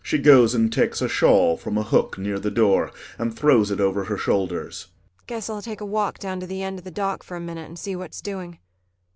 [She 0.03 0.17
goes 0.17 0.55
and 0.55 0.73
takes 0.73 0.99
a 1.03 1.07
shawl 1.07 1.57
from 1.57 1.77
a 1.77 1.83
hook 1.83 2.17
near 2.17 2.39
the 2.39 2.49
door 2.49 2.91
and 3.19 3.31
throws 3.37 3.69
it 3.69 3.79
over 3.79 4.05
her 4.05 4.17
shoulders.] 4.17 4.87
Guess 5.27 5.47
I'll 5.47 5.61
take 5.61 5.79
a 5.81 5.85
walk 5.85 6.17
down 6.17 6.39
to 6.39 6.47
the 6.47 6.63
end 6.63 6.79
of 6.79 6.85
the 6.85 6.89
dock 6.89 7.21
for 7.21 7.37
a 7.37 7.39
minute 7.39 7.67
and 7.67 7.77
see 7.77 7.95
what's 7.95 8.19
doing. 8.19 8.57